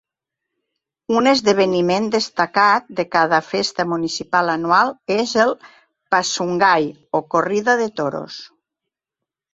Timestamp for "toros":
8.01-8.41